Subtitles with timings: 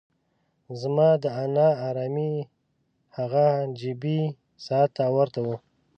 [0.81, 2.33] زما دا نا ارامي
[3.17, 3.45] هغه
[3.79, 4.21] جیبي
[4.65, 5.55] ساعت ته ورته وه.